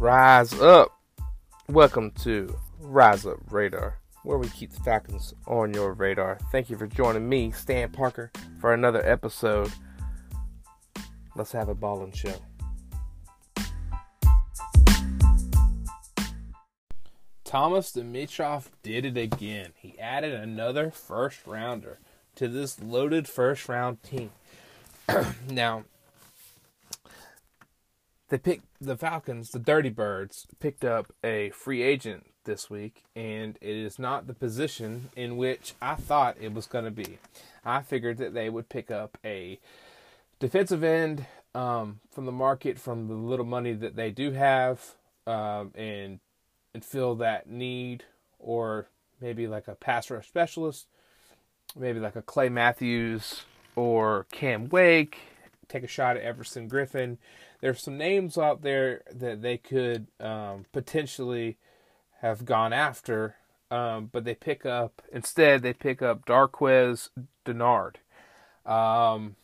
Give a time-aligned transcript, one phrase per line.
[0.00, 0.98] Rise up.
[1.68, 6.38] Welcome to Rise Up Radar, where we keep the Falcons on your radar.
[6.50, 8.32] Thank you for joining me, Stan Parker,
[8.62, 9.70] for another episode.
[11.36, 12.32] Let's have a ball and show.
[17.44, 19.72] Thomas Dimitroff did it again.
[19.76, 21.98] He added another first rounder
[22.36, 24.30] to this loaded first round team.
[25.50, 25.84] now,
[28.30, 33.58] they picked the Falcons, the Dirty Birds, picked up a free agent this week, and
[33.60, 37.18] it is not the position in which I thought it was going to be.
[37.64, 39.58] I figured that they would pick up a
[40.38, 44.94] defensive end um, from the market, from the little money that they do have,
[45.26, 46.20] um, and
[46.72, 48.04] and fill that need,
[48.38, 48.86] or
[49.20, 50.86] maybe like a pass rush specialist,
[51.76, 53.42] maybe like a Clay Matthews
[53.74, 55.18] or Cam Wake.
[55.70, 57.16] Take a shot at Everson Griffen.
[57.60, 61.58] there's some names out there that they could um, potentially
[62.20, 63.36] have gone after,
[63.70, 67.10] um, but they pick up instead they pick up Darqueze
[67.44, 67.96] Dennard.
[68.66, 69.36] Um,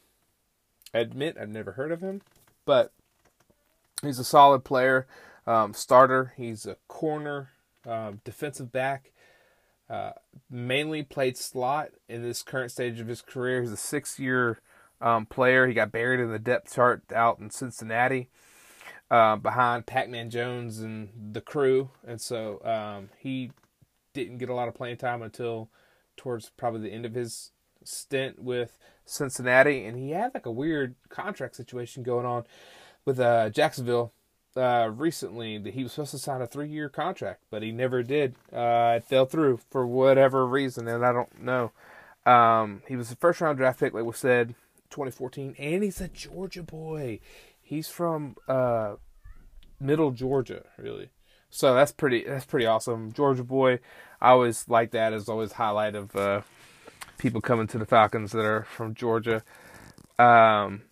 [0.92, 2.22] I admit I've never heard of him,
[2.64, 2.92] but
[4.02, 5.06] he's a solid player,
[5.46, 6.32] um, starter.
[6.36, 7.50] He's a corner,
[7.86, 9.12] um, defensive back.
[9.88, 10.10] Uh,
[10.50, 13.60] mainly played slot in this current stage of his career.
[13.60, 14.58] He's a six-year
[15.00, 15.66] um, player.
[15.66, 18.28] He got buried in the depth chart out in Cincinnati
[19.10, 21.90] uh, behind Pac Man Jones and the crew.
[22.06, 23.52] And so um, he
[24.12, 25.68] didn't get a lot of playing time until
[26.16, 27.52] towards probably the end of his
[27.84, 29.84] stint with Cincinnati.
[29.84, 32.44] And he had like a weird contract situation going on
[33.04, 34.12] with uh, Jacksonville.
[34.56, 38.34] Uh, recently, that he was supposed to sign a three-year contract, but he never did.
[38.50, 41.72] Uh, it fell through for whatever reason, and I don't know.
[42.24, 44.54] Um, he was a first-round draft pick, like we said,
[44.96, 47.20] 2014, and he's a Georgia boy.
[47.60, 48.94] He's from uh,
[49.78, 51.10] Middle Georgia, really.
[51.50, 52.24] So that's pretty.
[52.24, 53.12] That's pretty awesome.
[53.12, 53.80] Georgia boy.
[54.20, 56.40] I always like that as always highlight of uh,
[57.18, 59.42] people coming to the Falcons that are from Georgia.
[60.18, 60.82] Um,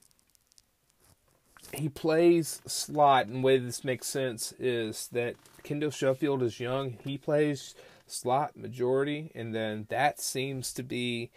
[1.72, 6.98] he plays slot, and the way this makes sense is that Kendall Sheffield is young.
[7.02, 7.74] He plays
[8.06, 11.30] slot majority, and then that seems to be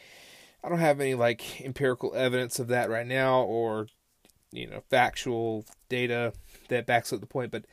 [0.68, 3.88] I don't have any like empirical evidence of that right now or
[4.52, 6.34] you know factual data
[6.68, 7.64] that backs up the point, but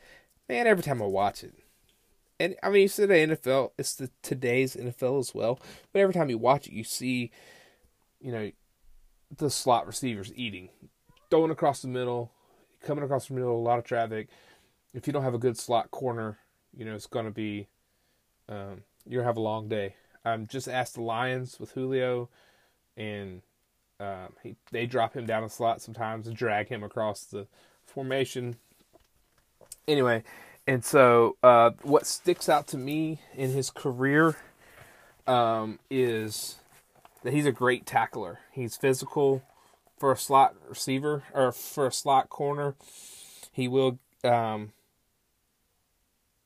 [0.47, 1.53] man, every time I watch it,
[2.39, 5.59] and I mean, you said the NFL, it's the today's NFL as well,
[5.91, 7.31] but every time you watch it, you see,
[8.21, 8.49] you know,
[9.35, 10.69] the slot receivers eating,
[11.29, 12.31] throwing across the middle,
[12.81, 14.29] coming across the middle, a lot of traffic.
[14.93, 16.37] If you don't have a good slot corner,
[16.73, 17.67] you know it's to be,
[18.47, 19.95] um, you're gonna have a long day.
[20.23, 22.29] I'm just asked the Lions with Julio
[22.97, 23.41] and
[23.99, 27.47] um, he they drop him down a slot sometimes and drag him across the
[27.85, 28.57] formation.
[29.87, 30.23] Anyway,
[30.67, 34.35] and so uh, what sticks out to me in his career
[35.27, 36.57] um, is
[37.23, 38.39] that he's a great tackler.
[38.51, 39.43] He's physical
[39.97, 42.75] for a slot receiver or for a slot corner.
[43.51, 44.73] He will um,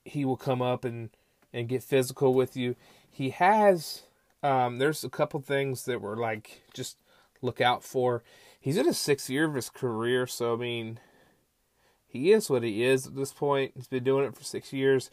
[0.05, 1.09] he will come up and
[1.53, 2.75] and get physical with you.
[3.09, 4.03] He has
[4.43, 6.97] um, there's a couple things that were like just
[7.41, 8.23] look out for.
[8.59, 10.99] He's in his sixth year of his career, so I mean,
[12.07, 13.73] he is what he is at this point.
[13.75, 15.09] He's been doing it for six years.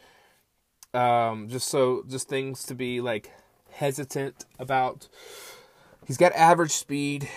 [0.93, 3.31] Um, just so, just things to be like
[3.71, 5.07] hesitant about.
[6.05, 7.29] He's got average speed,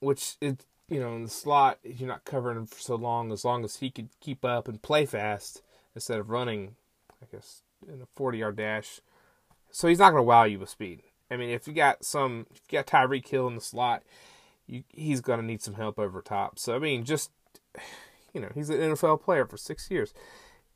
[0.00, 0.56] which is
[0.88, 3.32] you know in the slot you're not covering him for so long.
[3.32, 5.62] As long as he could keep up and play fast
[5.94, 6.76] instead of running,
[7.22, 9.00] I guess in a 40 yard dash.
[9.70, 11.02] So he's not going to wow you with speed.
[11.30, 14.02] I mean, if you got some, if you got Tyreek Hill in the slot,
[14.66, 16.58] you, he's going to need some help over top.
[16.58, 17.30] So I mean, just
[18.32, 20.12] you know, he's an NFL player for six years,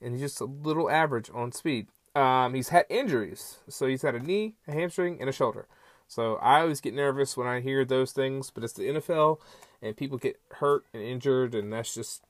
[0.01, 1.89] and he's just a little average on speed.
[2.15, 5.67] Um, he's had injuries, so he's had a knee, a hamstring, and a shoulder.
[6.09, 9.39] So I always get nervous when I hear those things, but it's the NFL,
[9.81, 12.23] and people get hurt and injured, and that's just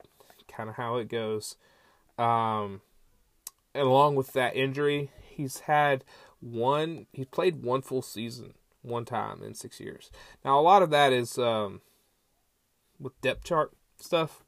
[0.47, 1.55] kind of how it goes.
[2.19, 2.81] Um,
[3.73, 6.03] and along with that injury, he's had
[6.41, 10.11] one he played one full season one time in six years.
[10.43, 11.81] Now a lot of that is um,
[12.99, 14.43] with depth chart stuff,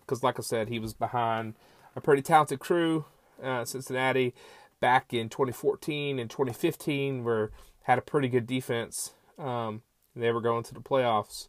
[0.00, 1.54] because like I said, he was behind
[1.96, 3.04] a pretty talented crew,
[3.42, 4.34] uh, Cincinnati,
[4.80, 7.50] back in 2014 and 2015, where
[7.82, 9.12] had a pretty good defense.
[9.38, 9.82] Um,
[10.14, 11.48] they were going to the playoffs,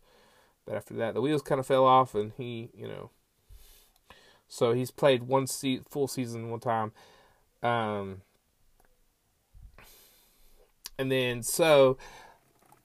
[0.65, 3.09] but after that, the wheels kind of fell off, and he, you know,
[4.47, 6.91] so he's played one se- full season one time.
[7.61, 8.21] Um,
[10.99, 11.97] and then so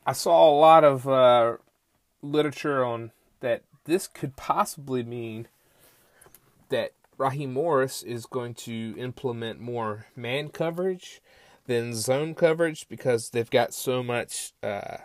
[0.06, 1.56] I saw a lot of uh,
[2.22, 5.48] literature on that this could possibly mean
[6.70, 11.20] that Raheem Morris is going to implement more man coverage
[11.66, 14.98] than zone coverage because they've got so much uh,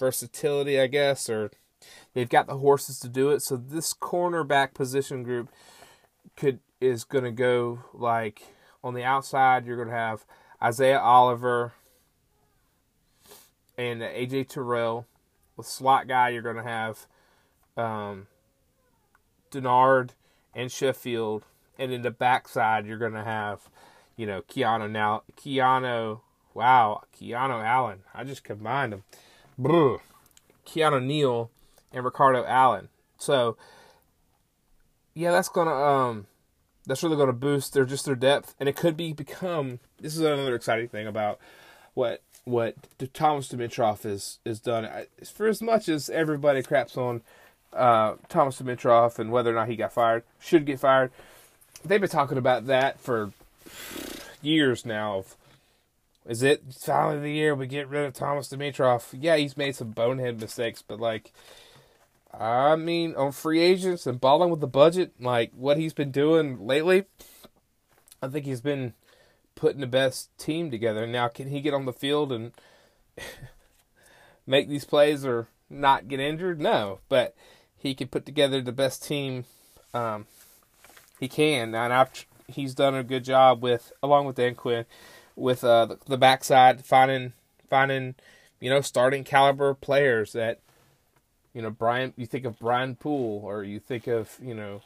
[0.00, 1.50] versatility, I guess, or
[2.14, 3.42] they've got the horses to do it.
[3.42, 5.50] So this cornerback position group
[6.36, 8.42] could is going to go like
[8.82, 9.66] on the outside.
[9.66, 10.24] You're going to have
[10.62, 11.72] Isaiah Oliver
[13.76, 15.06] and AJ Terrell.
[15.56, 17.06] With slot guy, you're going to have
[17.76, 18.26] um,
[19.50, 20.10] Dennard
[20.54, 21.44] and Sheffield,
[21.78, 23.68] and in the backside you're gonna have,
[24.16, 26.20] you know, Keanu now Keanu.
[26.54, 28.00] Wow, Keanu Allen.
[28.14, 29.04] I just combined them.
[29.58, 29.98] Brr.
[30.66, 31.50] Keanu Neal
[31.92, 32.88] and Ricardo Allen.
[33.18, 33.56] So
[35.14, 36.26] yeah, that's gonna um
[36.86, 39.80] that's really gonna boost their just their depth, and it could be become.
[40.00, 41.38] This is another exciting thing about
[41.94, 42.76] what what
[43.12, 44.88] Thomas Dimitroff is is done.
[45.34, 47.20] For as much as everybody craps on
[47.72, 51.10] uh, Thomas Dimitroff and whether or not he got fired, should get fired.
[51.84, 53.32] They've been talking about that for
[54.40, 55.18] years now.
[55.18, 55.36] Of,
[56.24, 59.08] is it finally the year we get rid of Thomas Dimitroff?
[59.12, 61.32] Yeah, he's made some bonehead mistakes, but like,
[62.32, 66.64] I mean, on free agents and balling with the budget, like what he's been doing
[66.64, 67.06] lately,
[68.22, 68.94] I think he's been
[69.56, 71.06] putting the best team together.
[71.06, 72.52] Now, can he get on the field and
[74.46, 76.60] make these plays or not get injured?
[76.60, 77.34] No, but
[77.76, 79.44] he can put together the best team
[79.92, 80.26] um,
[81.18, 84.84] he can, and I've, he's done a good job with, along with Dan Quinn,
[85.34, 87.32] with uh, the, the backside finding
[87.68, 88.14] finding
[88.60, 90.60] you know starting caliber players that
[91.54, 92.12] you know Brian.
[92.16, 94.82] You think of Brian Poole, or you think of you know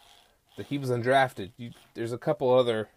[0.56, 1.50] that he was undrafted.
[1.56, 2.88] You, there's a couple other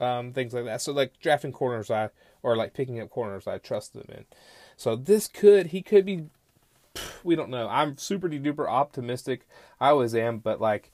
[0.00, 0.80] um, things like that.
[0.80, 2.10] So like drafting corners, I
[2.42, 4.24] or like picking up corners, I trust them in.
[4.76, 6.26] So this could he could be
[7.22, 7.68] we don't know.
[7.68, 9.46] I'm super duper optimistic.
[9.80, 10.90] I always am, but like,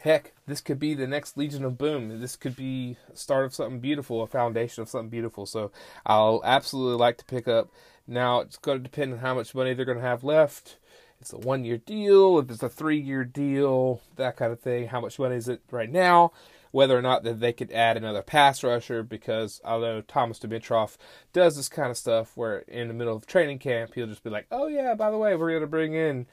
[0.00, 2.20] heck, this could be the next Legion of Boom.
[2.20, 5.46] This could be start of something beautiful, a foundation of something beautiful.
[5.46, 5.70] So
[6.06, 7.68] I'll absolutely like to pick up.
[8.06, 10.76] Now it's going to depend on how much money they're going to have left.
[11.20, 14.86] It's a one year deal, if it's a three year deal, that kind of thing.
[14.86, 16.32] How much money is it right now?
[16.70, 20.96] Whether or not that they could add another pass rusher because although Thomas Dimitroff
[21.32, 24.30] does this kind of stuff where in the middle of training camp he'll just be
[24.30, 26.26] like, "Oh yeah, by the way, we're going to bring in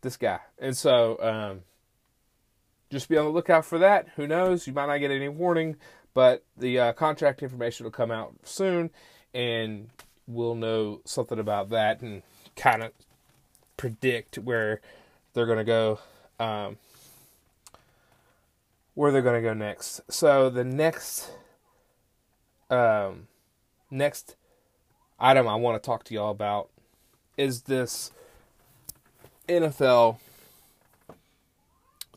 [0.00, 1.60] this guy," and so um,
[2.90, 4.08] just be on the lookout for that.
[4.16, 4.66] Who knows?
[4.66, 5.76] You might not get any warning,
[6.14, 8.90] but the uh, contract information will come out soon,
[9.34, 9.90] and
[10.26, 12.22] we'll know something about that and
[12.56, 12.92] kind of
[13.76, 14.80] predict where
[15.34, 15.98] they're going to go.
[16.38, 16.78] Um,
[18.96, 20.00] where they're going to go next.
[20.10, 21.30] So the next
[22.70, 23.28] um,
[23.90, 24.34] next
[25.20, 26.70] item I want to talk to y'all about
[27.36, 28.10] is this
[29.48, 30.16] NFL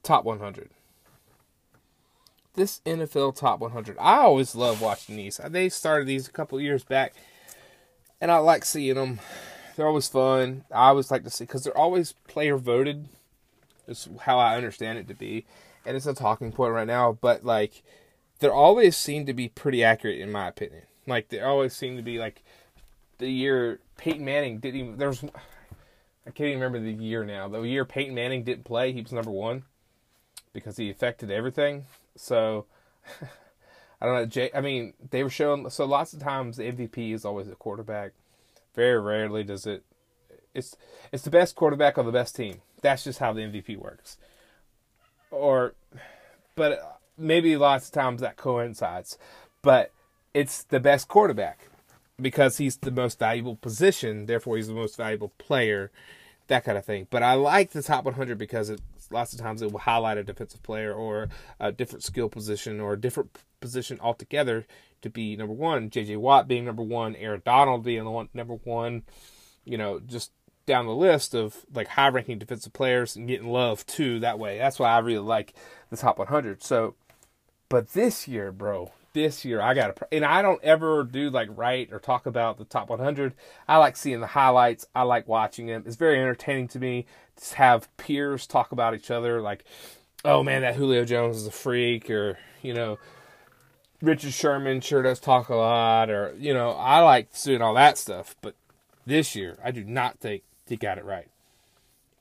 [0.01, 0.69] top 100.
[2.55, 3.97] This NFL top 100.
[3.99, 5.39] I always love watching these.
[5.49, 7.13] They started these a couple years back,
[8.21, 9.19] and I like seeing them.
[9.75, 10.63] They're always fun.
[10.71, 13.09] I always like to see because they're always player voted.
[13.85, 15.45] Is how I understand it to be
[15.89, 17.81] and it's a talking point right now, but like
[18.37, 20.83] they're always seem to be pretty accurate in my opinion.
[21.07, 22.43] Like they always seem to be like
[23.17, 27.47] the year Peyton Manning didn't even there's I can't even remember the year now.
[27.47, 29.63] The year Peyton Manning didn't play, he was number one
[30.53, 31.85] because he affected everything.
[32.15, 32.67] So
[33.99, 34.25] I don't know.
[34.27, 37.55] Jay, I mean, they were showing so lots of times the MVP is always a
[37.55, 38.11] quarterback.
[38.75, 39.83] Very rarely does it.
[40.53, 40.77] It's
[41.11, 42.61] it's the best quarterback of the best team.
[42.83, 44.19] That's just how the MVP works
[45.31, 45.73] or
[46.59, 49.17] but maybe lots of times that coincides.
[49.61, 49.91] But
[50.33, 51.69] it's the best quarterback
[52.21, 55.89] because he's the most valuable position, therefore he's the most valuable player,
[56.47, 57.07] that kind of thing.
[57.09, 60.23] But I like the top 100 because it lots of times it will highlight a
[60.23, 64.67] defensive player or a different skill position or a different position altogether
[65.01, 65.89] to be number one.
[65.89, 66.17] J.J.
[66.17, 69.03] Watt being number one, Aaron Donald being number one.
[69.63, 70.31] You know, just
[70.69, 74.59] down the list of like high ranking defensive players and getting love too that way.
[74.59, 75.53] That's why I really like
[75.89, 76.63] the top 100.
[76.63, 76.93] So,
[77.69, 81.49] but this year, bro, this year I got to, and I don't ever do like
[81.51, 83.33] write or talk about the top 100.
[83.67, 84.85] I like seeing the highlights.
[84.93, 85.83] I like watching them.
[85.87, 89.41] It's very entertaining to me to have peers talk about each other.
[89.41, 89.65] Like,
[90.23, 92.99] oh man, that Julio Jones is a freak, or you know,
[94.03, 97.97] Richard Sherman sure does talk a lot, or you know, I like seeing all that
[97.97, 98.35] stuff.
[98.41, 98.53] But
[99.07, 101.27] this year, I do not think he got it right.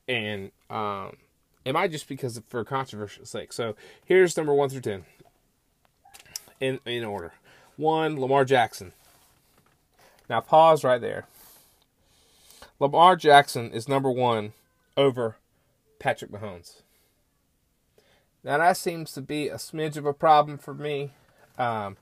[0.07, 1.17] And um,
[1.65, 3.53] it might just because of, for controversial sake.
[3.53, 3.75] So
[4.05, 5.05] here's number one through ten
[6.59, 7.33] in in order.
[7.77, 8.91] One, Lamar Jackson.
[10.29, 11.25] Now pause right there.
[12.79, 14.53] Lamar Jackson is number one
[14.95, 15.37] over
[15.99, 16.81] Patrick Mahomes.
[18.43, 21.11] Now that seems to be a smidge of a problem for me.
[21.57, 21.97] Um,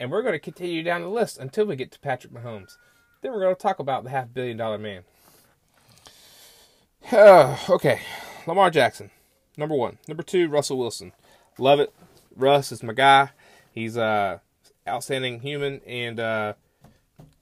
[0.00, 2.76] and we're going to continue down the list until we get to Patrick Mahomes.
[3.20, 5.04] Then we're going to talk about the half billion dollar man.
[7.12, 8.00] Uh, okay,
[8.46, 9.10] Lamar Jackson,
[9.56, 9.98] number one.
[10.08, 11.12] Number two, Russell Wilson.
[11.58, 11.92] Love it.
[12.34, 13.30] Russ is my guy.
[13.72, 14.40] He's a
[14.86, 16.54] outstanding human and uh,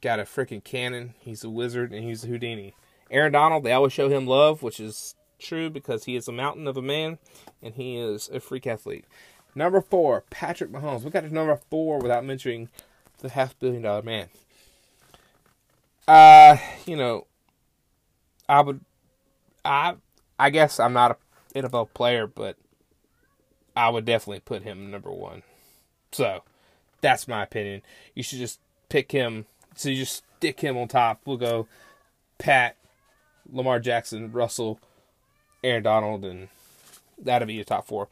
[0.01, 1.15] got a freaking cannon.
[1.21, 2.75] He's a wizard and he's a Houdini.
[3.11, 6.67] Aaron Donald, they always show him love, which is true because he is a mountain
[6.67, 7.19] of a man
[7.63, 9.05] and he is a freak athlete.
[9.55, 11.03] Number four, Patrick Mahomes.
[11.03, 12.69] We got to number four without mentioning
[13.19, 14.29] the half billion dollar man.
[16.09, 17.27] Uh, you know,
[18.49, 18.81] I would,
[19.65, 19.95] I,
[20.39, 21.19] I guess I'm not
[21.55, 22.57] a NFL player, but
[23.77, 25.43] I would definitely put him number one.
[26.13, 26.43] So,
[27.03, 27.83] that's my opinion.
[28.15, 29.45] You should just pick him.
[29.75, 31.21] So you just stick him on top.
[31.27, 31.67] We'll go
[32.39, 32.77] Pat,
[33.51, 34.81] Lamar Jackson, Russell,
[35.63, 36.49] Aaron Donald, and
[37.19, 38.09] that'll be your top four.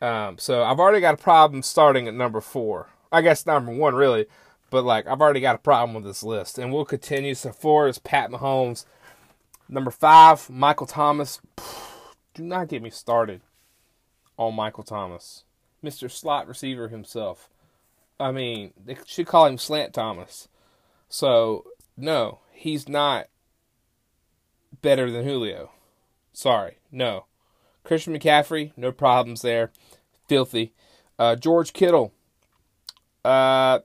[0.00, 2.88] Um, so I've already got a problem starting at number four.
[3.12, 4.26] I guess number one, really.
[4.70, 7.34] But like I've already got a problem with this list, and we'll continue.
[7.34, 8.84] So four is Pat Mahomes.
[9.74, 11.40] Number five, Michael Thomas.
[12.32, 13.40] Do not get me started
[14.38, 15.42] on Michael Thomas,
[15.82, 16.08] Mr.
[16.08, 17.50] Slot Receiver himself.
[18.20, 20.46] I mean, they should call him Slant Thomas.
[21.08, 21.64] So
[21.96, 23.26] no, he's not
[24.80, 25.72] better than Julio.
[26.32, 27.24] Sorry, no.
[27.82, 29.72] Christian McCaffrey, no problems there.
[30.28, 30.72] Filthy.
[31.18, 32.12] Uh, George Kittle.
[33.24, 33.80] Uh,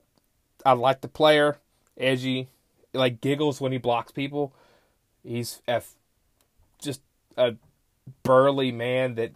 [0.64, 1.58] I like the player.
[1.98, 2.48] Edgy.
[2.94, 4.54] Like giggles when he blocks people.
[5.22, 5.94] He's F,
[6.80, 7.02] just
[7.36, 7.54] a
[8.22, 9.32] burly man that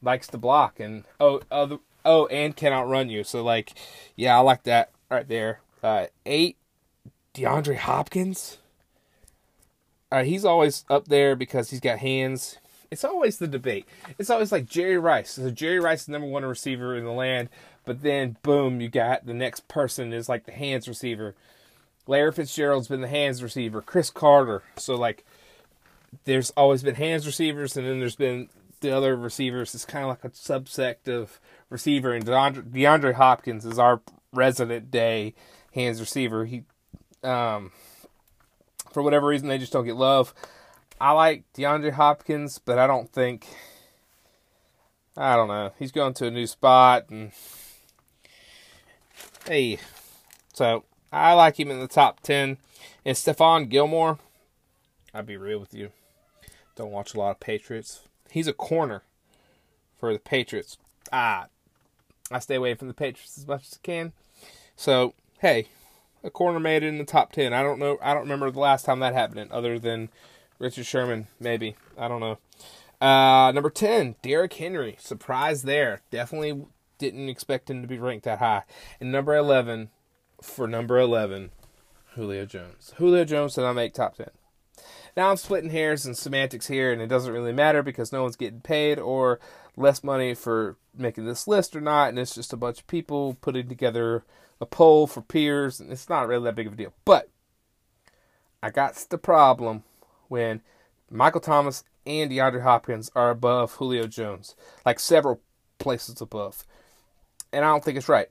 [0.00, 3.24] likes to block and oh oh oh and can outrun you.
[3.24, 3.72] So like,
[4.16, 5.60] yeah, I like that right there.
[5.82, 6.56] Uh, eight,
[7.34, 8.58] DeAndre Hopkins.
[10.10, 12.58] Uh, he's always up there because he's got hands.
[12.90, 13.86] It's always the debate.
[14.18, 15.32] It's always like Jerry Rice.
[15.32, 17.50] So Jerry Rice is number one receiver in the land,
[17.84, 21.34] but then boom, you got the next person is like the hands receiver.
[22.08, 23.82] Larry Fitzgerald's been the hands receiver.
[23.82, 24.62] Cris Carter.
[24.76, 25.24] So like,
[26.24, 28.48] there's always been hands receivers, and then there's been
[28.80, 29.74] the other receivers.
[29.74, 31.38] It's kind of like a subsect of
[31.68, 34.00] receiver, and DeAndre, DeAndre Hopkins is our
[34.32, 35.34] resident day
[35.74, 36.46] hands receiver.
[36.46, 36.64] He,
[37.22, 37.72] um,
[38.90, 40.32] for whatever reason, they just don't get love.
[40.98, 43.46] I like DeAndre Hopkins, but I don't think.
[45.14, 45.72] I don't know.
[45.78, 47.32] He's going to a new spot, and
[49.46, 49.78] hey,
[50.54, 52.58] so I like him in the top ten.
[53.04, 54.18] And Stephon Gilmore,
[55.14, 55.90] I'll be real with you.
[56.76, 58.02] Don't watch a lot of Patriots.
[58.30, 59.02] He's a corner
[59.98, 60.76] for the Patriots.
[61.12, 61.46] Ah,
[62.30, 64.12] I stay away from the Patriots as much as I can.
[64.76, 65.68] So hey,
[66.22, 67.52] a corner made it in the top ten.
[67.52, 67.98] I don't know.
[68.02, 70.10] I don't remember the last time that happened, other than
[70.58, 71.76] Richard Sherman, maybe.
[71.96, 72.38] I don't know.
[73.00, 74.96] Uh, number 10, Derrick Henry.
[74.98, 76.00] Surprise there.
[76.10, 76.64] Definitely
[76.98, 78.64] didn't expect him to be ranked that high.
[79.00, 79.90] And number 11,
[80.42, 81.50] for number 11,
[82.14, 82.92] Julio Jones.
[82.96, 84.28] Julio Jones did not make top 10.
[85.16, 88.36] Now I'm splitting hairs and semantics here, and it doesn't really matter because no one's
[88.36, 89.40] getting paid or
[89.76, 93.36] less money for making this list or not, and it's just a bunch of people
[93.40, 94.24] putting together
[94.60, 96.92] a poll for peers, and it's not really that big of a deal.
[97.04, 97.28] But
[98.62, 99.84] I got the problem
[100.28, 100.62] when
[101.10, 105.40] Michael Thomas and DeAndre Hopkins are above Julio Jones, like several
[105.78, 106.64] places above.
[107.52, 108.28] And I don't think it's right.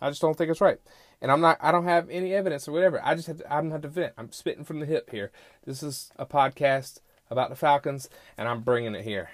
[0.00, 0.80] I just don't think it's right.
[1.20, 3.00] And I'm not I don't have any evidence or whatever.
[3.04, 4.14] I just have to, I don't have to vent.
[4.16, 5.30] I'm spitting from the hip here.
[5.64, 7.00] This is a podcast
[7.30, 9.30] about the Falcons and I'm bringing it here.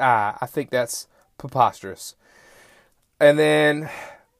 [0.00, 1.06] Ah, I think that's
[1.38, 2.16] preposterous.
[3.20, 3.90] And then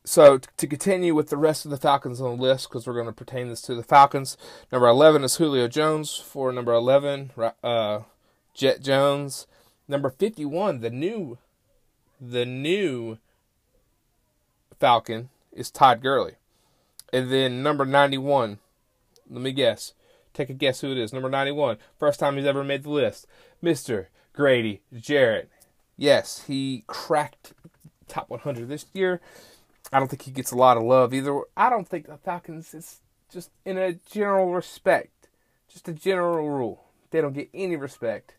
[0.04, 3.06] so to continue with the rest of the Falcons on the list, because we're going
[3.06, 4.36] to pertain this to the Falcons.
[4.72, 6.16] Number eleven is Julio Jones.
[6.16, 7.30] For number eleven,
[7.62, 8.00] uh,
[8.52, 9.46] Jet Jones.
[9.86, 11.38] Number fifty-one, the new,
[12.20, 13.18] the new
[14.80, 16.34] Falcon is Todd Gurley,
[17.12, 18.58] and then number ninety-one.
[19.30, 19.94] Let me guess.
[20.34, 21.12] Take a guess who it is.
[21.12, 21.78] Number ninety-one.
[21.98, 23.26] First time he's ever made the list.
[23.60, 25.50] Mister Grady Jarrett.
[25.96, 27.52] Yes, he cracked
[28.08, 29.20] top 100 this year.
[29.92, 31.42] I don't think he gets a lot of love either.
[31.56, 35.28] I don't think the Falcons is just in a general respect,
[35.68, 36.84] just a general rule.
[37.10, 38.36] They don't get any respect.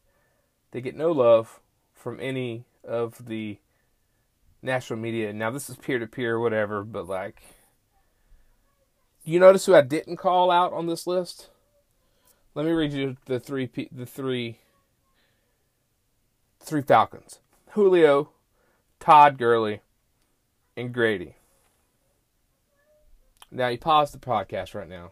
[0.72, 1.60] They get no love
[1.94, 3.60] from any of the
[4.64, 5.34] national media.
[5.34, 7.42] Now this is peer to peer, whatever, but like,
[9.24, 11.50] you notice who I didn't call out on this list?
[12.56, 14.60] Let me read you the three the three
[16.60, 17.40] three Falcons:
[17.72, 18.30] Julio,
[19.00, 19.82] Todd Gurley,
[20.78, 21.36] and Grady.
[23.52, 25.12] Now you pause the podcast right now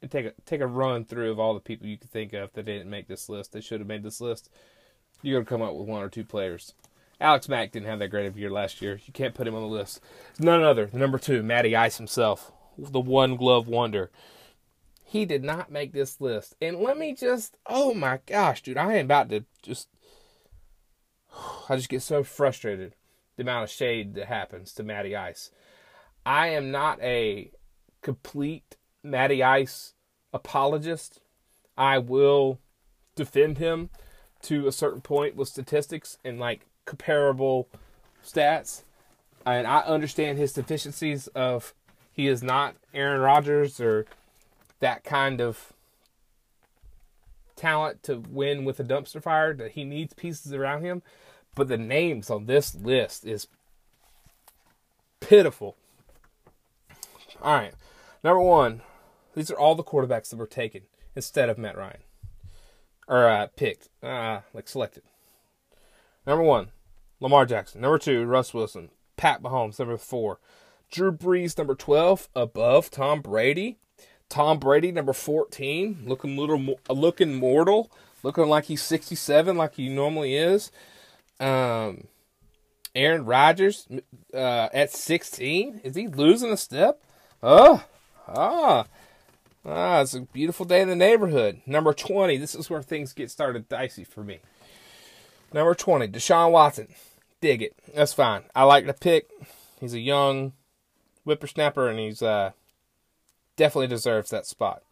[0.00, 2.52] and take a take a run through of all the people you could think of
[2.52, 3.52] that didn't make this list.
[3.52, 4.50] They should have made this list.
[5.22, 6.74] You're gonna come up with one or two players.
[7.22, 9.00] Alex Mack didn't have that great of a year last year.
[9.06, 10.00] You can't put him on the list.
[10.40, 10.90] None other.
[10.92, 14.10] Number two, Matty Ice himself, the one glove wonder.
[15.04, 16.56] He did not make this list.
[16.60, 19.88] And let me just, oh my gosh, dude, I am about to just,
[21.68, 22.96] I just get so frustrated
[23.36, 25.52] the amount of shade that happens to Matty Ice.
[26.26, 27.52] I am not a
[28.02, 29.94] complete Matty Ice
[30.32, 31.20] apologist.
[31.78, 32.58] I will
[33.14, 33.90] defend him
[34.42, 37.68] to a certain point with statistics and like comparable
[38.24, 38.82] stats.
[39.44, 41.74] And I understand his deficiencies of
[42.12, 44.06] he is not Aaron Rodgers or
[44.80, 45.72] that kind of
[47.56, 51.02] talent to win with a dumpster fire that he needs pieces around him.
[51.54, 53.46] But the names on this list is
[55.20, 55.76] pitiful.
[57.40, 57.74] All right.
[58.22, 58.82] Number one,
[59.34, 60.82] these are all the quarterbacks that were taken
[61.14, 62.02] instead of Matt Ryan.
[63.08, 63.88] Or uh, picked.
[64.02, 65.02] Uh, like selected.
[66.26, 66.70] Number one,
[67.20, 67.80] Lamar Jackson.
[67.80, 68.90] Number two, Russ Wilson.
[69.16, 70.38] Pat Mahomes, number four.
[70.90, 73.78] Drew Brees, number 12, above Tom Brady.
[74.28, 77.90] Tom Brady, number 14, looking little, looking mortal,
[78.22, 80.70] looking like he's 67, like he normally is.
[81.40, 82.04] Um,
[82.94, 83.88] Aaron Rodgers
[84.34, 87.02] uh, at 16, is he losing a step?
[87.42, 87.84] Oh,
[88.28, 88.86] ah,
[89.64, 91.60] ah, it's a beautiful day in the neighborhood.
[91.66, 94.40] Number 20, this is where things get started dicey for me.
[95.52, 96.88] Number 20, Deshaun Watson.
[97.40, 97.74] Dig it.
[97.94, 98.44] That's fine.
[98.54, 99.28] I like the pick.
[99.80, 100.52] He's a young
[101.24, 102.52] whippersnapper, and he's uh,
[103.56, 104.82] definitely deserves that spot.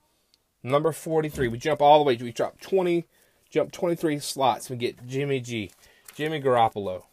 [0.63, 2.17] Number 43, we jump all the way.
[2.17, 3.07] We drop 20,
[3.49, 4.69] jump 23 slots.
[4.69, 5.71] We get Jimmy G,
[6.15, 7.05] Jimmy Garoppolo.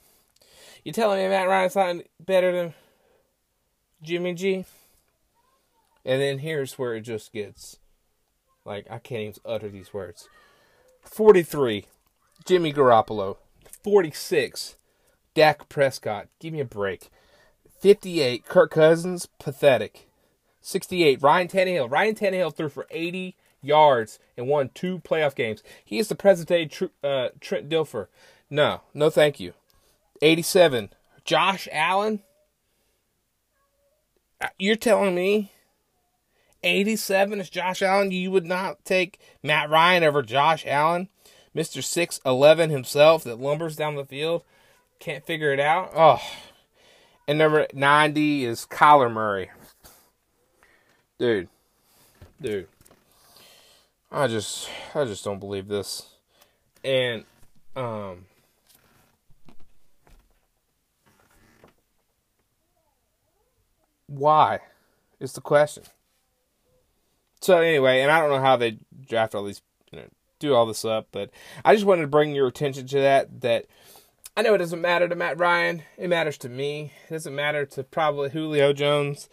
[0.84, 2.74] You telling me Matt Ryan's not better than
[4.02, 4.66] Jimmy G?
[6.04, 7.78] And then here's where it just gets
[8.66, 10.28] like I can't even utter these words.
[11.04, 11.86] 43,
[12.46, 13.38] Jimmy Garoppolo.
[13.84, 14.76] 46,
[15.34, 16.28] Dak Prescott.
[16.40, 17.10] Give me a break.
[17.80, 19.28] 58, Kirk Cousins.
[19.40, 20.08] Pathetic.
[20.62, 21.90] 68, Ryan Tannehill.
[21.92, 25.64] Ryan Tannehill threw for 80 yards and won two playoff games.
[25.84, 26.70] He is the present day
[27.04, 28.08] uh, Trent Dilfer.
[28.50, 29.54] No, no, thank you.
[30.22, 30.90] 87,
[31.24, 32.22] Josh Allen.
[34.40, 35.52] Uh, you're telling me
[36.64, 38.12] 87 is Josh Allen.
[38.12, 41.10] You would not take Matt Ryan over Josh Allen,
[41.58, 41.82] Mr.
[41.82, 44.44] 6'11 himself that lumbers down the field.
[45.00, 45.92] Can't figure it out.
[45.96, 46.22] Oh.
[47.28, 49.50] And number 90 is Kyler Murray.
[51.18, 51.50] Dude.
[52.40, 52.68] Dude.
[54.12, 56.08] I just I just don't believe this.
[56.84, 57.26] And
[57.76, 58.26] um
[64.06, 64.60] why
[65.20, 65.84] is the question.
[67.42, 69.62] So anyway, and I don't know how they draft all these,
[70.40, 71.30] do all this up, but
[71.66, 73.42] I just wanted to bring your attention to that.
[73.42, 73.66] That
[74.36, 75.84] I know it doesn't matter to Matt Ryan.
[75.98, 76.94] It matters to me.
[77.10, 79.30] It doesn't matter to probably Julio Jones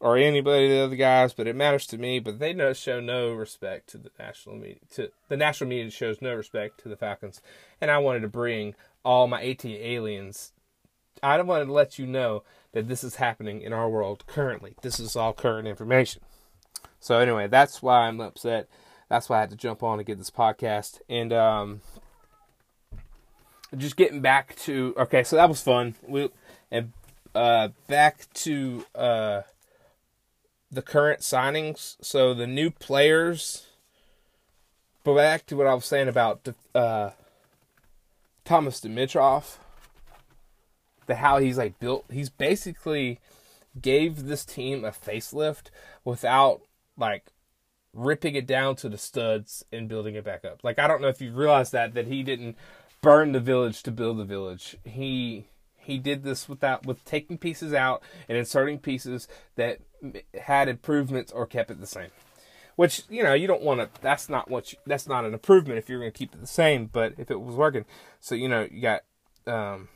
[0.00, 2.18] or anybody of the other guys, but it matters to me.
[2.18, 4.80] But they show no respect to the national media.
[4.94, 7.40] To the national media shows no respect to the Falcons,
[7.80, 10.52] and I wanted to bring all my 18 aliens.
[11.22, 14.76] I wanted to let you know that this is happening in our world currently.
[14.82, 16.22] This is all current information.
[17.00, 18.68] So anyway, that's why I'm upset.
[19.08, 21.00] That's why I had to jump on to get this podcast.
[21.08, 21.80] And um,
[23.76, 25.94] just getting back to okay, so that was fun.
[26.06, 26.30] We
[26.70, 26.92] and
[27.34, 29.42] uh, back to uh,
[30.70, 31.96] the current signings.
[32.00, 33.66] So the new players.
[35.04, 37.10] But back to what I was saying about uh,
[38.44, 39.56] Thomas Dimitroff.
[41.06, 42.04] The how he's like built.
[42.10, 43.20] He's basically
[43.80, 45.70] gave this team a facelift
[46.04, 46.60] without
[46.98, 47.24] like
[47.92, 50.60] ripping it down to the studs and building it back up.
[50.62, 52.56] Like I don't know if you realize that that he didn't
[53.00, 54.76] burn the village to build the village.
[54.84, 55.46] He
[55.76, 59.80] he did this without with taking pieces out and inserting pieces that
[60.42, 62.10] had improvements or kept it the same.
[62.76, 64.00] Which you know you don't want to.
[64.00, 64.72] That's not what.
[64.72, 66.86] You, that's not an improvement if you're going to keep it the same.
[66.86, 67.84] But if it was working,
[68.20, 69.02] so you know you got
[69.46, 69.88] um,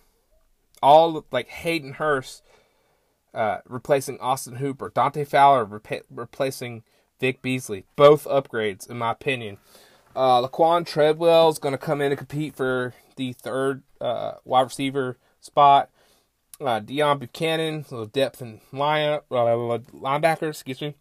[0.83, 2.42] all like Hayden Hurst
[3.35, 6.83] uh, replacing Austin Hooper, Dante Fowler replacing
[7.22, 7.85] Vic Beasley.
[7.94, 9.58] Both upgrades, in my opinion.
[10.16, 14.62] Uh, Laquan Treadwell is going to come in and compete for the third uh, wide
[14.62, 15.88] receiver spot.
[16.61, 20.96] Uh, Deone Bucannon, a little depth in line, uh, linebacker, excuse me.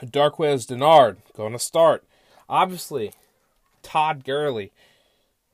[0.00, 2.04] Darqueze Dennard going to start.
[2.48, 3.12] Obviously,
[3.82, 4.70] Todd Gurley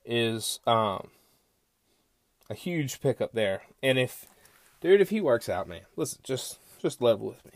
[0.05, 1.09] is um,
[2.51, 3.63] a huge pickup there.
[3.83, 4.27] And if
[4.83, 7.53] dude, if he works out, man, listen, just just level with me.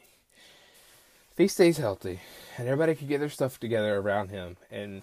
[1.43, 2.21] He stays healthy
[2.57, 5.03] and everybody can get their stuff together around him and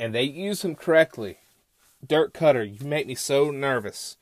[0.00, 1.38] and they use him correctly,
[2.04, 4.16] Dirk Koetter, you make me so nervous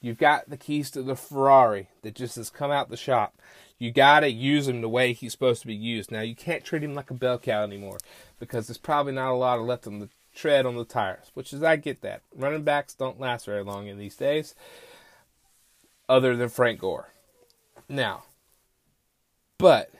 [0.00, 3.38] You've got the keys to the Ferrari that just has come out the shop.
[3.78, 6.10] You got to use him the way he's supposed to be used.
[6.10, 7.98] Now, you can't treat him like a bell cow anymore
[8.38, 11.52] because there's probably not a lot of left on the tread on the tires, which
[11.52, 12.22] is, I get that.
[12.34, 14.54] Running backs don't last very long in these days,
[16.08, 17.08] other than Frank Gore.
[17.88, 18.24] Now,
[19.58, 19.90] but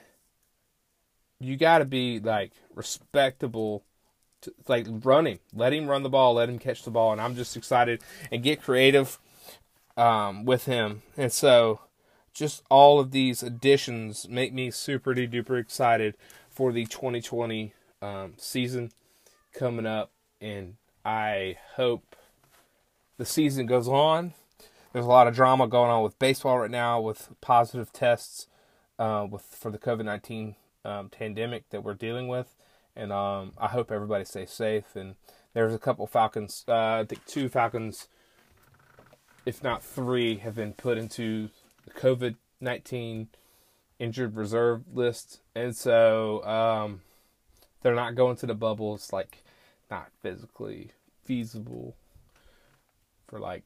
[1.39, 3.83] you got to be like respectable
[4.41, 7.21] to, like run him, let him run the ball, let him catch the ball, and
[7.21, 9.19] I'm just excited and get creative
[9.95, 11.01] um, with him.
[11.15, 11.81] And so,
[12.33, 16.15] just all of these additions make me super duper excited
[16.49, 18.91] for the 2020 um, season
[19.53, 22.15] coming up, and I hope
[23.17, 24.33] the season goes on.
[24.93, 28.47] There's a lot of drama going on with baseball right now, with positive tests
[28.99, 30.55] uh, with for the COVID 19
[30.87, 32.55] um, pandemic that we're dealing with
[32.97, 34.95] and um, I hope everybody stays safe.
[34.95, 35.15] And
[35.53, 38.07] there's a couple Falcons, uh, I think two Falcons,
[39.45, 41.49] if not three, have been put into
[41.85, 43.27] the COVID 19
[43.99, 45.41] injured reserve list.
[45.55, 47.01] And so um,
[47.83, 48.95] they're not going to the bubble.
[48.95, 49.43] It's like
[49.91, 50.91] not physically
[51.23, 51.95] feasible
[53.27, 53.63] for like,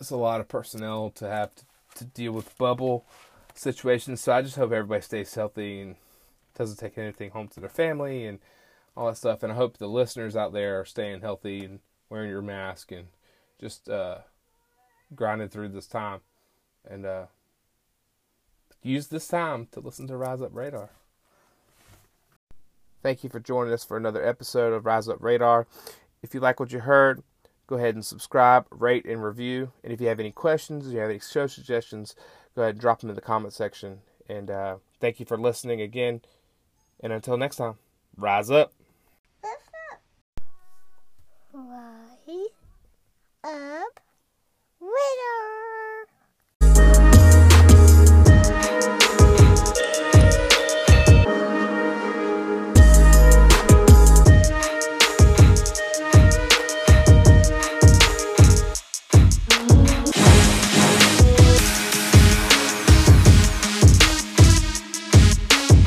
[0.00, 3.06] it's a lot of personnel to have to, to deal with bubble
[3.54, 4.20] situations.
[4.20, 5.96] So I just hope everybody stays healthy and
[6.56, 8.38] doesn't take anything home to their family and
[8.96, 9.42] all that stuff.
[9.42, 13.08] And I hope the listeners out there are staying healthy and wearing your mask and
[13.60, 14.18] just uh,
[15.14, 16.20] grinding through this time.
[16.88, 17.26] And uh,
[18.82, 20.90] use this time to listen to Rise Up Radar.
[23.02, 25.66] Thank you for joining us for another episode of Rise Up Radar.
[26.22, 27.22] If you like what you heard,
[27.66, 29.72] go ahead and subscribe, rate, and review.
[29.84, 32.16] And if you have any questions, if you have any show suggestions,
[32.54, 34.00] go ahead and drop them in the comment section.
[34.28, 36.22] And uh, thank you for listening again.
[37.00, 37.74] And until next time,
[38.16, 38.72] rise up.
[41.52, 42.50] Rise
[43.44, 44.00] up.